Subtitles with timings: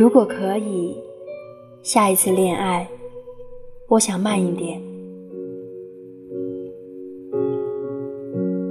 [0.00, 0.96] 如果可以，
[1.82, 2.88] 下一次恋爱，
[3.86, 4.80] 我想慢一点。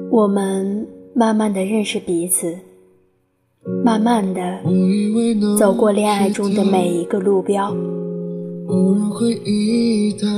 [0.10, 2.58] 我们慢慢的认识彼此，
[3.86, 4.60] 慢慢的
[5.56, 7.76] 走过恋爱中的每一个路标。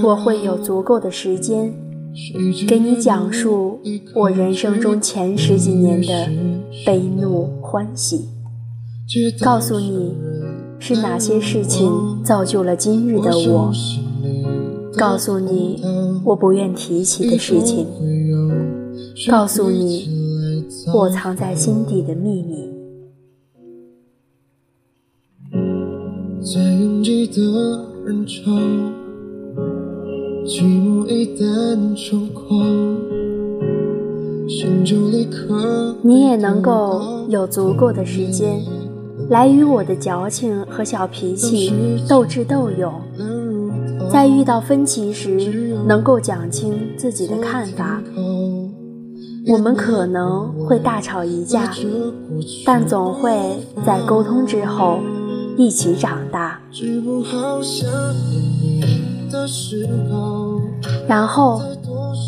[0.03, 1.73] 我会有足够的时间，
[2.67, 3.79] 给你讲述
[4.13, 6.27] 我人生中前十几年的
[6.85, 8.27] 悲怒欢喜，
[9.41, 10.30] 告诉你。
[10.83, 13.71] 是哪些事情造就了今日的我？
[14.97, 15.79] 告诉你
[16.25, 17.85] 我不愿提起的事情，
[19.29, 20.09] 告诉你
[20.91, 22.67] 我藏在心底的秘密。
[36.03, 38.59] 你也能够有足够的时间。
[39.31, 41.73] 来与我的矫情和小脾气
[42.05, 42.91] 斗智斗勇，
[44.11, 48.03] 在遇到分歧时能够讲清自己的看法。
[49.47, 51.73] 我们可能会大吵一架，
[52.65, 53.39] 但总会
[53.85, 54.99] 在沟通之后
[55.55, 56.59] 一起长大。
[61.07, 61.61] 然后，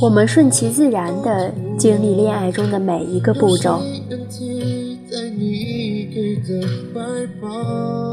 [0.02, 3.82] 我们顺其自然地经历恋爱中的每一个步骤。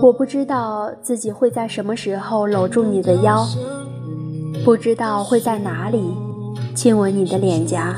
[0.02, 3.44] 我不知道自己会在什么时候搂住你的腰，
[4.64, 6.00] 不知道会在哪里
[6.74, 7.96] 亲吻你的脸颊。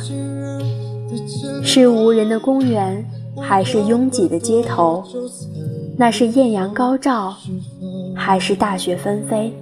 [1.62, 3.04] 是无人的公园，
[3.40, 5.04] 还是拥挤的街头？
[5.98, 7.34] 那是艳阳高照，
[8.16, 9.52] 还是大雪纷飞？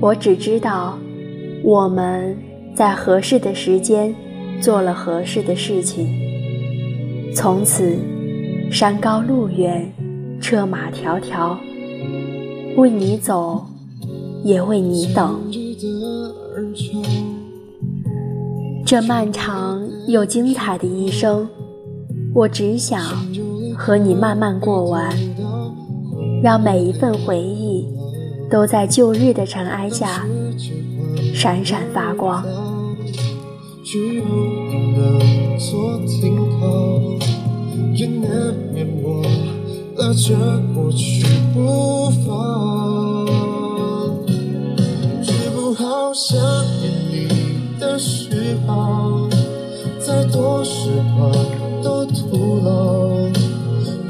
[0.00, 0.98] 我只知道，
[1.64, 2.36] 我们
[2.74, 4.14] 在合适的时间
[4.60, 6.31] 做了合适的事情。
[7.34, 7.96] 从此，
[8.70, 9.90] 山高路远，
[10.40, 11.56] 车马迢迢，
[12.76, 13.64] 为你走，
[14.44, 15.40] 也为你等。
[18.84, 21.48] 这漫长又精彩的一生，
[22.34, 23.00] 我只想
[23.76, 25.10] 和你慢慢过完，
[26.42, 27.88] 让每一份回忆
[28.50, 30.26] 都在旧日的尘埃下
[31.32, 32.44] 闪闪发光。
[38.02, 39.22] 也难免我
[39.96, 40.34] 拉着
[40.74, 41.24] 过去
[41.54, 43.24] 不放，
[45.22, 46.36] 治不好想
[46.80, 47.28] 念你
[47.78, 49.28] 的嗜好，
[50.04, 51.32] 再多时光
[51.80, 53.08] 都徒劳，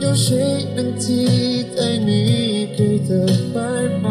[0.01, 3.61] 有谁能替代你给的怀
[4.03, 4.09] 抱？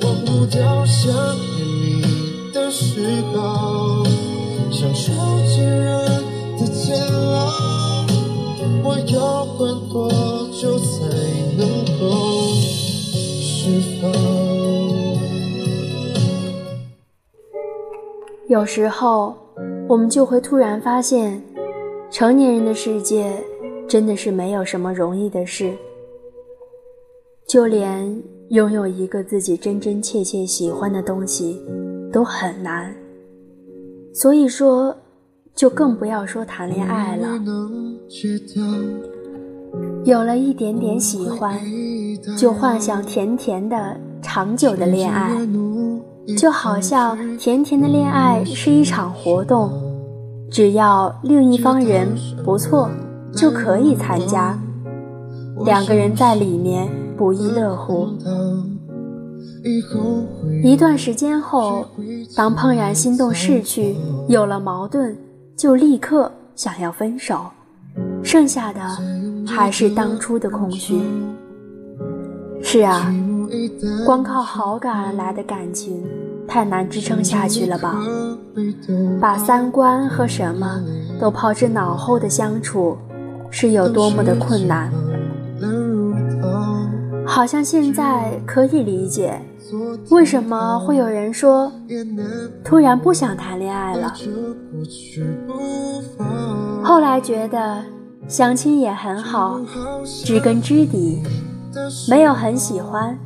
[0.00, 3.51] 忘不掉想念你的时候，
[18.52, 19.34] 有时候，
[19.88, 21.42] 我们就会突然发现，
[22.10, 23.32] 成年人的世界
[23.88, 25.72] 真的是没有什么容易的事，
[27.48, 31.62] 就连拥有一个自己真真切切喜欢的东西
[32.12, 32.94] 都很难。
[34.12, 34.94] 所以说。
[35.54, 37.38] 就更不要说谈恋爱了。
[40.02, 41.60] 有了一点点喜欢，
[42.38, 45.30] 就幻想甜甜的、长久的恋爱，
[46.36, 49.70] 就好像甜甜的恋爱是一场活动，
[50.50, 52.08] 只要另一方人
[52.44, 52.88] 不错，
[53.34, 54.58] 就可以参加。
[55.64, 58.08] 两个人在里面不亦乐乎。
[60.62, 61.86] 一段时间后，
[62.36, 63.96] 当怦然心动逝去，
[64.28, 65.16] 有了矛盾。
[65.54, 67.42] 就立刻想要分手，
[68.24, 68.80] 剩下的
[69.46, 71.00] 还是当初的空虚。
[72.62, 73.14] 是啊，
[74.06, 76.04] 光靠好感而来的感情
[76.46, 77.96] 太难支撑下去了吧？
[79.20, 80.82] 把三观和什么
[81.20, 82.96] 都抛之脑后的相处，
[83.50, 84.90] 是有多么的困难？
[87.24, 89.40] 好像现在可以理解。
[90.10, 91.72] 为什么会有人说
[92.62, 94.12] 突然不想谈恋爱了？
[96.82, 97.82] 后来觉得
[98.28, 99.58] 相亲也很好，
[100.04, 101.22] 知根知底，
[102.10, 103.16] 没有很喜欢，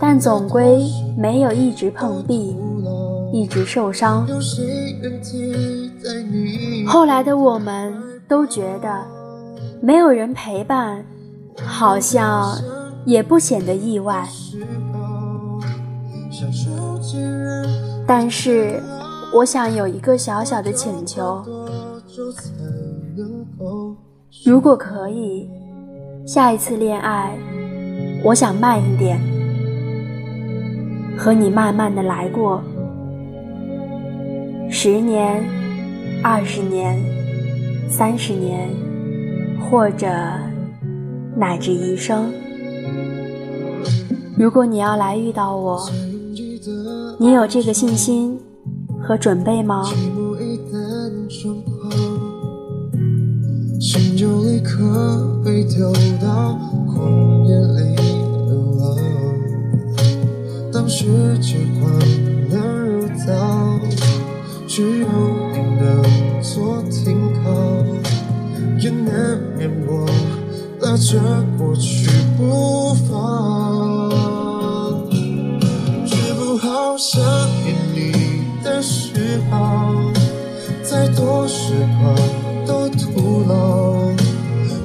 [0.00, 0.84] 但总归
[1.16, 2.56] 没有一直碰壁，
[3.32, 4.26] 一直受伤。
[6.86, 7.94] 后来的我们
[8.28, 9.04] 都觉得
[9.80, 11.04] 没有人陪伴，
[11.64, 12.56] 好像
[13.04, 14.26] 也不显得意外。
[18.06, 18.82] 但是，
[19.32, 21.42] 我想有一个小小的请求，
[24.44, 25.48] 如果可以，
[26.26, 27.38] 下一次恋爱，
[28.24, 29.18] 我想慢一点，
[31.16, 32.62] 和你慢慢的来过，
[34.70, 35.42] 十年、
[36.22, 36.98] 二十年、
[37.88, 38.68] 三十年，
[39.60, 40.06] 或者
[41.36, 42.30] 乃至一生。
[44.36, 45.88] 如果你要来遇到我，
[47.18, 48.38] 你有这个信心
[49.00, 49.84] 和准备吗？
[53.80, 56.58] 心就立刻被丢到
[56.88, 58.03] 旷野里。
[60.84, 61.06] 当世
[61.38, 61.98] 界荒
[62.50, 63.80] 凉如岛，
[64.68, 65.06] 只有
[65.50, 67.50] 你能做停靠，
[68.78, 70.06] 也难免我
[70.82, 71.18] 拉着
[71.56, 74.10] 过去不放。
[76.04, 77.18] 治不好想
[77.64, 79.90] 念你的嗜好，
[80.82, 82.14] 再多时光
[82.66, 84.12] 都徒劳。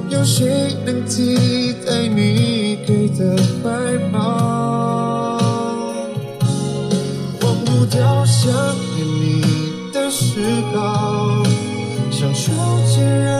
[0.08, 3.68] 有谁能替代你给的怀
[4.10, 5.09] 抱？
[7.90, 8.52] 到想
[8.94, 10.40] 念你的时
[10.72, 11.42] 候，
[12.10, 12.52] 像秋
[12.86, 13.39] 天。